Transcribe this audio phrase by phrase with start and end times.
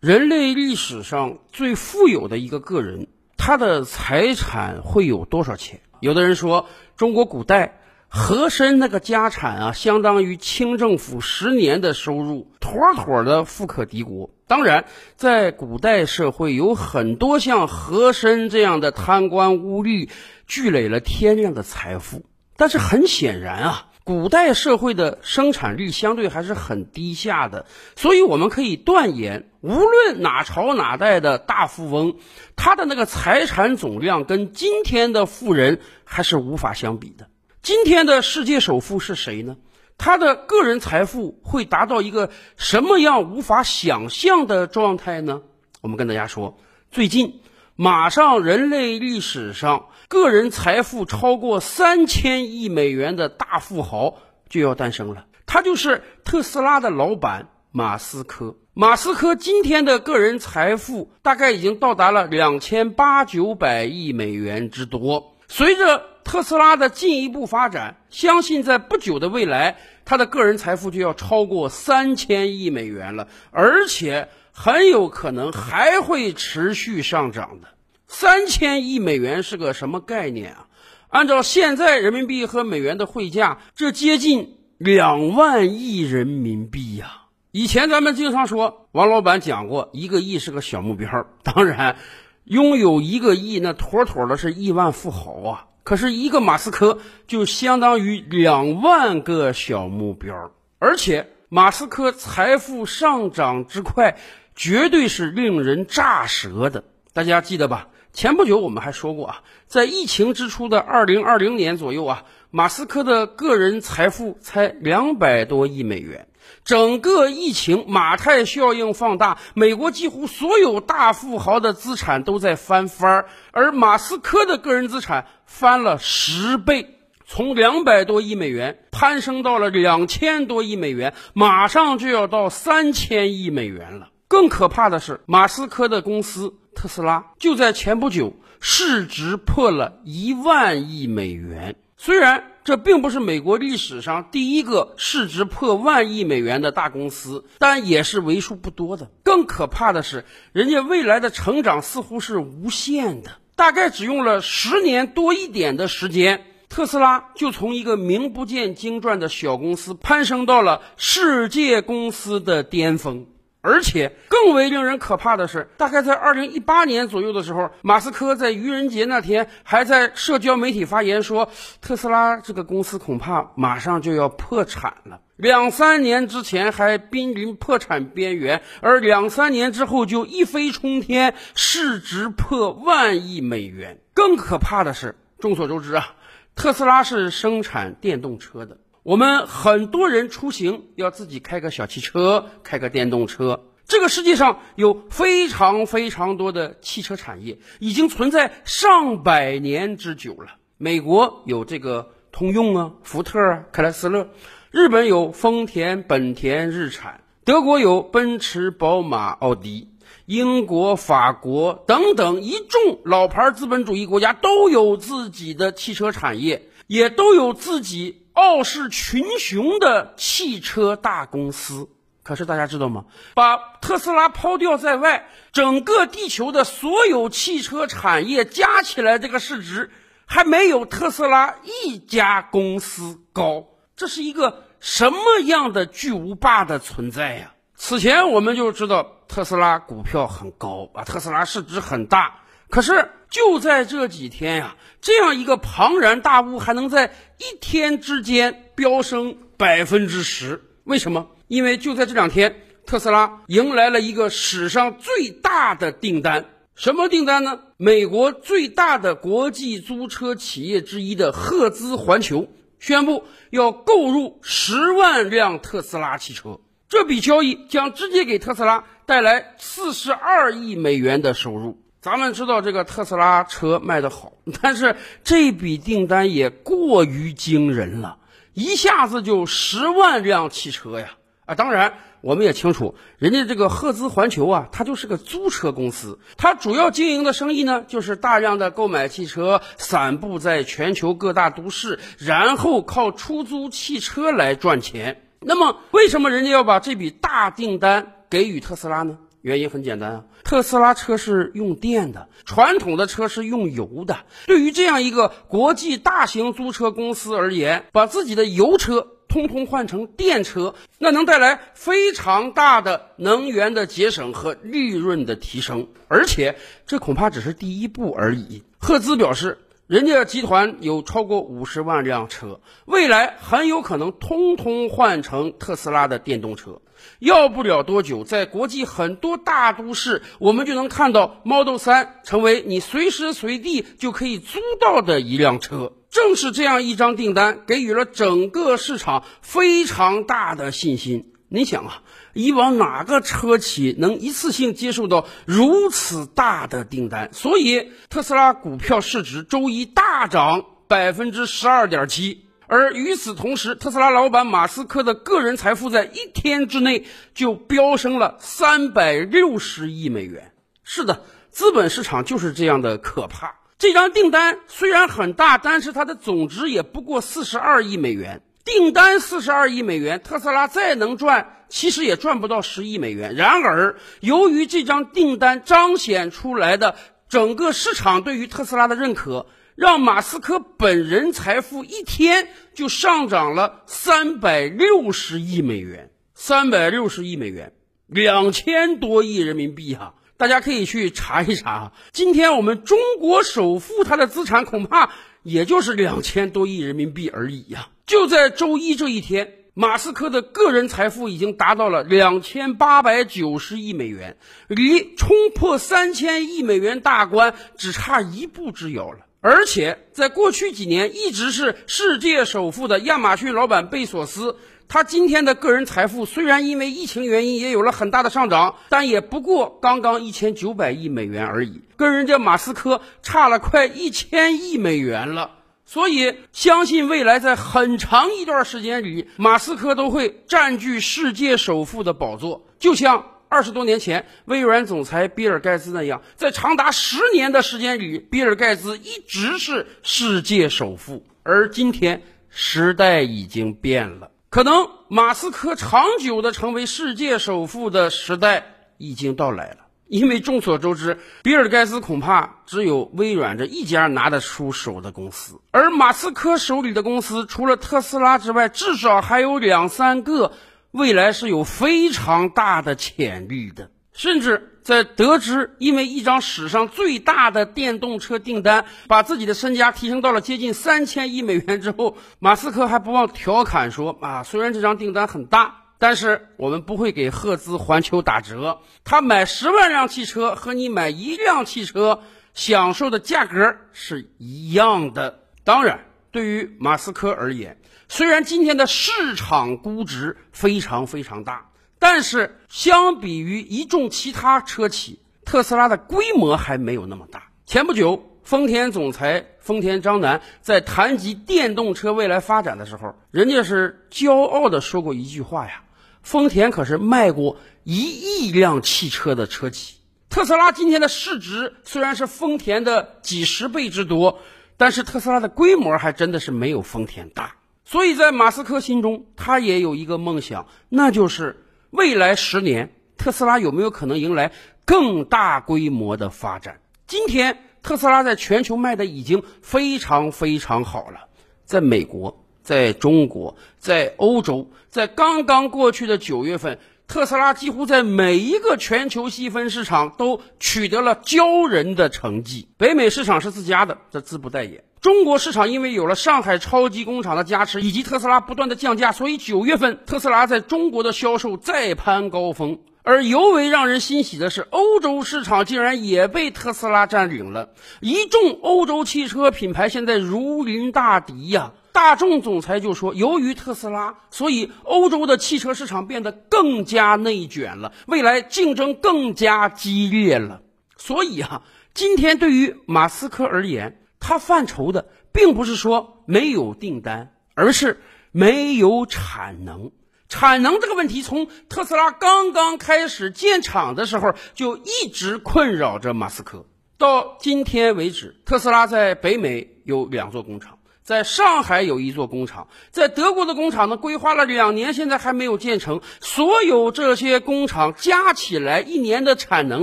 [0.00, 5.82] 人类历史上最富有的一个个人，他的财产会有多少钱？
[6.00, 14.30] 有的人说，中国古代和珅那个家产啊，相当于清政府十年的收入，妥妥的富可敌国。
[14.46, 14.86] 当然，
[15.16, 20.08] 在古代社会，有很多像和珅这样的贪官污吏，
[20.46, 22.24] 聚累了天量的财富。
[22.56, 23.89] 但是很显然啊。
[24.10, 32.16] 古代社会的生产力相对还是很低下的，所以我们可以断言，无论哪朝哪代的大富翁，
[32.56, 37.28] 他的那个财产总量跟今天的富人还是无法相比的。
[37.62, 39.56] 今天的世界首富是谁呢？
[39.96, 45.42] 他的个人财富会达到一个什么样无法想象的状态呢？
[45.82, 46.58] 我们跟大家说，
[46.90, 47.40] 最近。
[47.82, 54.18] 马上，人类历史上个人财富超过三千亿美元的大富豪
[54.50, 55.24] 就要诞生了。
[55.46, 58.58] 他就是特斯拉的老板马斯克。
[58.74, 65.38] 马斯克今天的个人财富大概已经到达了两千八九百亿美元之多。
[65.48, 74.28] 随着特斯拉的进一步发展，相信在不久的未来，他的个人财富就要超过三千亿美元了，而且。
[74.62, 77.68] 很有可能还会持续上涨的。
[78.06, 80.66] 三千亿美元是个什么概念啊？
[81.08, 87.22] 按照现在人民币和美元的汇价，这接近两万亿人民币呀！
[87.52, 91.08] 以前咱们经常说，王老板讲过，一个亿是个小目标。
[91.42, 91.96] 当然，
[92.44, 95.66] 拥有一个亿，那妥妥的是亿万富豪啊！
[95.84, 104.18] 可是，一个马斯克就相当于两万个小目标，而且马斯克财富上涨之快。
[104.60, 107.88] 绝对是令人咋舌的，大家记得吧？
[108.12, 116.28] 前不久我们还说过啊，在疫情之初的二零二零年左右啊，马斯克的个人财富才两百多亿美元。
[116.62, 134.08] 整个疫情马太效应放大，美国几乎所有大富豪的资产都在翻番儿，而马斯克的个人资产翻了十倍，从两百多亿美元攀升到了两千多亿美元，马上就要到三千亿美元了。
[134.30, 141.74] 更可怕的是，马斯克的公司特斯拉就在前不久市值破了一万亿美元。
[141.96, 149.10] 虽然这并不是美国历史上第一个市值破万亿美元的大公司，但也是为数不多的。
[149.24, 163.26] 更可怕的是，人家未来的成长似乎是无限的，大概只用了十年多一点的时间，特斯拉就从一个名不见经传的小公司攀升到了世界公司的巅峰。
[163.62, 171.50] 而且更为令人可怕的是，大概在二零一八年左右的时候，马斯克在愚人节那天还在社交媒体发言说，
[171.80, 175.20] 特斯拉这个公司恐怕马上就要破产了。
[175.36, 184.00] 两三年之前还濒临破产边缘，而两三年之后就一飞冲天，市值破万亿美元。
[184.14, 186.14] 更可怕的是，众所周知啊，
[186.54, 188.78] 特斯拉是生产电动车的。
[189.02, 193.64] 我们很多人出行要自己开个小汽车，开个电动车。
[193.86, 200.58] 这个世界上有非常非常多的汽车产业，已经存在上百年之久了。
[200.76, 204.26] 美国有这个通用啊、福特啊、克莱斯勒；
[204.70, 209.88] 日本有丰田、本田、日产；德国有奔驰、宝马、奥迪；
[210.26, 218.19] 英国、法国等等一众老牌资本主义国家都有自己的汽车产业，也都有自己。
[218.40, 221.90] 傲视群雄的汽车大公司，
[222.22, 223.04] 可是大家知道吗？
[223.34, 229.90] 把特斯拉抛掉在外，整个地球的所有汽车产业加起来，这个市值
[230.24, 233.66] 还没有特斯拉一家公司高。
[233.94, 237.52] 这是一个什么样的巨无霸的存在呀？
[237.76, 242.36] 此前我们就知道特斯拉股票很高啊，特斯拉市值很大。
[242.70, 250.62] 可是就在这几天呀，这样一个庞然大物还能在一天之间飙升百分之十？
[250.84, 251.28] 为什么？
[251.48, 256.46] 因为就在这两天，特斯拉迎来了一个史上最大的订单。
[256.76, 257.60] 什么订单呢？
[257.76, 262.48] 美国最大的国际租车企业之一的赫兹环球
[262.78, 266.60] 宣布要购入十万辆特斯拉汽车。
[266.88, 271.78] 这笔交易将直接给特斯拉带来四十二亿美元的收入。
[272.00, 274.32] 咱们知道这个特斯拉车卖得好，
[274.62, 278.16] 但是这笔订单也过于惊人了，
[278.54, 281.10] 一下子就十万辆汽车呀！
[281.44, 295.22] 啊，当然我们也清楚，人家这个赫兹环球啊，它就是个租车公司，它主要经营的生意呢，就是大量的购买汽车，散布在全球各大都市，然后靠出租汽车来赚钱。
[295.40, 299.18] 那么，为什么人家要把这笔大订单给予特斯拉呢？
[299.42, 304.18] 原因很简单啊，特斯拉车是用电的，传统的车是用油的。
[304.46, 315.88] 对于这样一个国际大型租车公司而言，把自己的油车通通换成电车，那能带来非常大的能源的节省和利润的提升。
[316.08, 316.56] 而且
[316.86, 318.62] 这恐怕只是第一步而已。
[318.78, 319.58] 赫兹表示。
[319.90, 326.80] 人家集团有超过五十万辆车，未来很有可能通通换成特斯拉的电动车。
[327.18, 335.92] 要不了多久，在国际很多大都市，我们就能看到 Model 三成为你随时随地就可以租到的一辆车。
[336.10, 341.32] 正是这样一张订单，给予了整个市场非常大的信心。
[341.48, 342.02] 你想啊，
[342.32, 347.30] 以往哪个车企能一次性接受到如此大的订单？
[347.32, 352.46] 所以特斯拉股票市值周一大涨百分之十二点七。
[352.70, 360.52] 而与此同时，特斯拉老板马斯克的个人财富在一天之内就飙升了三百六十亿美元。
[360.84, 363.56] 是的，资本市场就是这样的可怕。
[363.76, 368.40] 这张订单虽然很大，但是它的总值也不过四十二亿美元。
[368.64, 373.34] 订单四十二亿美元，特斯拉再能赚，其实也赚不到十亿美元。
[373.34, 376.94] 然而，由于这张订单彰显出来的
[377.28, 379.46] 整个市场对于特斯拉的认可，
[379.80, 387.72] 让马斯克本人财富一天就上涨了三百六十亿美元，三百六十亿美元，
[388.06, 390.16] 两千多亿人民币哈！
[390.36, 391.92] 大家可以去查一查啊。
[392.12, 395.12] 今天我们中国首富他的资产恐怕
[395.42, 397.88] 也就是两千多亿人民币而已呀。
[398.04, 404.36] 就在周一这一天，马斯克的个人财富已经达到了两千八百九十亿美元，
[404.68, 409.20] 离冲破三千亿美元大关只差一步之遥了。
[409.42, 414.56] 而且，在过去几年一直是世界首富的亚马逊老板贝索斯，
[414.86, 425.52] 他今天的个人财富虽然因为疫情原因也有了很大的上涨，但也不过刚刚一千九百亿美元而已，跟人家马斯克差了快一千亿美元了。
[425.86, 441.26] 所以，相信未来在很长一段时间里，马斯克都会占据世界首富的宝座，就像二十多年前微软总裁比尔盖茨那样，在长达十年的时间里，比尔盖茨一直是世界首富。
[441.42, 448.66] 而今天，时代已经变了，可能马斯克长久的成为世界首富的时代
[448.98, 449.78] 已经到来了。
[450.06, 460.52] 因为众所周知，比尔盖茨恐怕只有微软这一家拿得出手的公司，而马斯克手里的公司除了特斯拉之外，至少还有两三个，
[460.90, 463.90] 未来是有非常大的潜力的。
[464.12, 482.22] 甚至在得知因为一张史上最大的电动车订单，把自己的身家提升到了接近三千亿美元之后，马斯克还不忘调侃说：“啊，虽然这张订单很大。”但是我们不会给赫兹环球打折，他买十万辆汽车和你买一辆汽车
[482.54, 485.40] 享受的价格是一样的。
[485.62, 487.78] 当然，对于马斯克而言，
[488.12, 491.70] 虽然今天的市场估值非常非常大，
[492.00, 497.44] 但是相比于一众其他车企，特斯拉的规模还没有那么大。
[497.66, 505.84] 前不久，丰田总裁丰田章男在谈及电动车未来发展的时候，人家是骄傲的说过一句话呀。
[506.20, 509.98] 丰田可是卖过一亿辆汽车的车企，
[510.28, 514.40] 特斯拉今天的市值虽然是丰田的几十倍之多，
[514.76, 517.49] 但是特斯拉的规模还真的是没有丰田大。
[517.90, 524.52] 所以在马斯克心中，他也有一个梦想，那就是未来十年特斯拉有没有可能迎来
[524.84, 526.80] 更大规模的发展。
[527.08, 531.26] 今天特斯拉在全球卖的已经非常非常好了，
[531.64, 532.44] 在美国。
[532.62, 536.78] 在中国，在欧洲，在刚刚过去的九月份，
[537.08, 542.68] 特斯拉几乎在每一个全球细分市场都取得了骄人的成绩。
[542.76, 544.84] 北美市场是自家的，这自不待言。
[545.00, 552.80] 中国市场因为有了上海超级工厂的加持，以及特斯拉不断的降价，所以九月份特斯拉在中国的销售再攀高峰。
[553.02, 557.70] 而尤为让人欣喜的是，欧洲市场竟然也被特斯拉占领了。
[558.00, 561.72] 一众欧洲汽车品牌现在如临大敌呀。
[561.92, 570.60] 大众总裁就说：“由于特斯拉，所以欧洲的汽车市场变得更加内卷了，未来竞争更加激烈了。
[570.98, 571.62] 所以啊，
[571.94, 578.00] 今天对于马斯克而言，他犯愁的并不是说没有订单，而是
[578.30, 579.90] 没有产能。
[580.28, 586.66] 产能这个问题，从特斯拉刚刚开始建厂的时候就一直困扰着马斯克。
[586.96, 596.00] 到今天为止，特斯拉在北美有两座工厂。”在上海有一座工厂，在德国的工厂呢，规划了两年，现在还没有建成。
[596.20, 599.82] 所有这些工厂加起来，一年的产能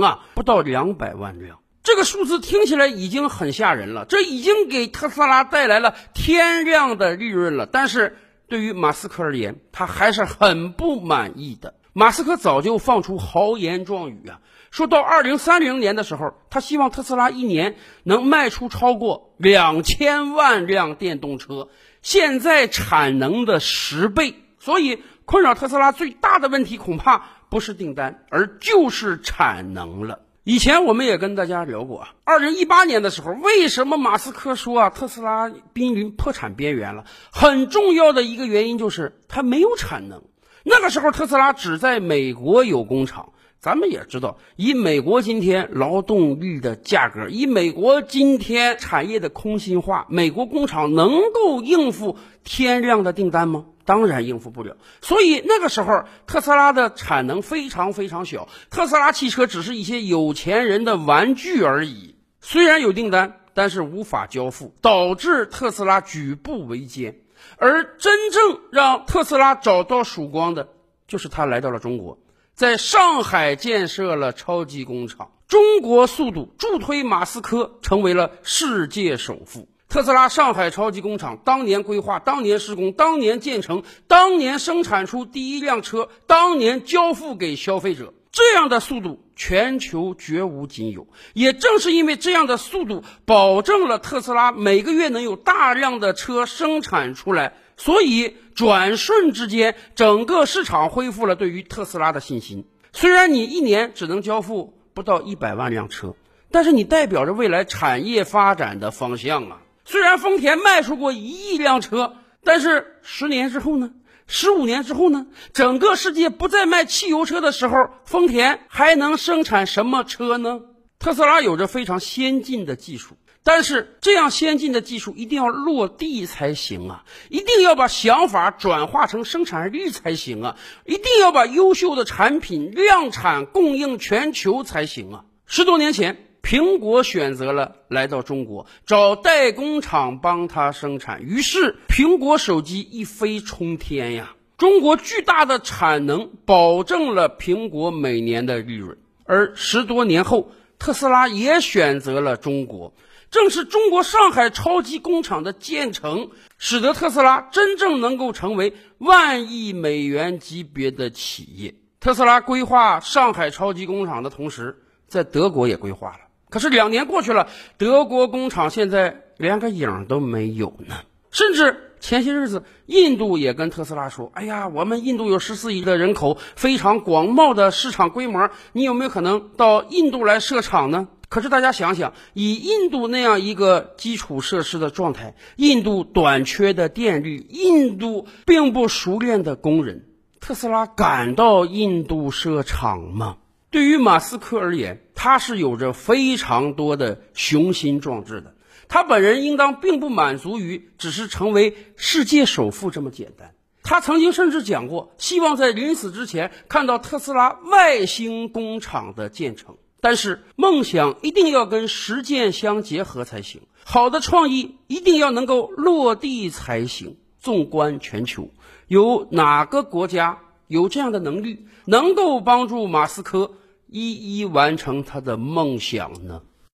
[0.00, 1.58] 啊，不到两百万辆。
[1.88, 7.64] 这个数字听起来已经很吓人了，这已经给特斯拉带来了天量的利润了。
[7.64, 11.72] 但是对于马斯克而言，他还是很不满意的。
[11.94, 14.40] 马斯克早就放出豪言壮语啊，
[14.70, 21.70] 说到二零三零年的时候，他希望特斯拉一年能卖出超过两千万辆电动车，
[22.02, 24.34] 现在产能的十倍。
[24.58, 30.20] 所以，困扰特斯拉最大的问题恐怕不是订单，而就是产能了。
[30.48, 37.04] 以前我们也跟大家聊过，二零一八年的时候，为什么马斯克说啊特斯拉濒临破产边缘了？
[37.30, 40.22] 很重要的一个原因就是它没有产能。
[40.64, 43.34] 那个时候特斯拉只在美国有工厂。
[43.60, 53.66] 咱们也知道，以美国今天劳动力的价格，以美国今天产业的空心化，美国工厂能够应付天量的订单吗？
[53.84, 54.76] 当然应付不了。
[55.00, 62.14] 所以那个时候，特斯拉的产能非常非常小，特斯拉汽车只是一些有钱人的玩具而已。
[62.40, 67.18] 虽然有订单，但是无法交付，导致特斯拉举步维艰。
[67.56, 70.68] 而真正让特斯拉找到曙光的，
[71.08, 72.18] 就是他来到了中国。
[72.58, 79.68] 在上海建设了超级工厂，中国速度助推马斯克成为了世界首富。
[79.88, 91.06] 特斯拉上海超级工厂当年规划、当年施工、当年建成、当年生产出第一辆车、当年交付给消费者，这样的速度全球绝无仅有。
[91.34, 97.54] 也正是因为这样的速度，保证了特斯拉每个月能有大量的车生产出来。
[97.78, 102.66] 所以，转瞬之间，整个市场恢复了对于特斯拉的信心。
[102.92, 106.16] 虽然你一年只能交付不到一百万辆车，
[106.50, 109.62] 但是你代表着未来产业发展的方向啊！
[109.84, 113.92] 虽然丰田卖出过一亿辆车，但是十年之后呢？
[114.26, 115.28] 十五年之后呢？
[115.54, 120.60] 整个世界不再卖汽油车的时候，丰田还能生产什么车呢？
[120.98, 123.16] 特斯拉有着非常先进的技术。
[123.50, 127.04] 但是这样先进的技术一定要落地才行啊！
[127.30, 130.56] 一定要把想法转化成生产力才行啊！
[130.84, 135.24] 一定要把优秀的产品量产供应全球才行啊！
[135.46, 144.34] 十多年前，苹果选择了来到中国找代工厂帮他生产，于是苹果手机一飞冲天呀！
[144.58, 152.92] 中国巨大的产能保证了苹果每年的利润，而十多年后，特斯拉也选择了中国。
[153.30, 161.74] 正是中国上海超级工厂的建成，使得特斯拉真正能够成为万亿美元级别的企业。
[162.00, 166.20] 特斯拉规划上海超级工厂的同时，在德国也规划了。
[166.48, 170.96] 可是两年过去了，德国工厂现在连个影都没有呢。
[171.30, 190.06] 甚至前些日子，印度也跟特斯拉说：“哎呀，我们印度有十四亿的人口，非常广袤的市场规模，你有没有可能到印度来设厂呢？”可是大家想想，以印度那样一个基础设施的状态，印度短缺的电力，印度并不熟练的工人，
[190.40, 193.36] 特斯拉敢到印度设厂吗？
[193.70, 198.54] 对于马斯克而言，他是有着非常多的雄心壮志的。
[198.88, 203.52] 他本人应当并不满足于只是成为世界首富这么简单。
[203.82, 209.76] 他曾经甚至讲过，希望在临死之前看到特斯拉外星工厂的建成。
[210.00, 217.16] 但是梦想一定要跟实践相结合才行，好的创意一定要能够落地才行。
[217.40, 218.50] 纵观全球，
[218.88, 223.52] 有哪个国家有这样的能力，能够帮助马斯克
[223.86, 226.42] 一一完成他的梦想呢？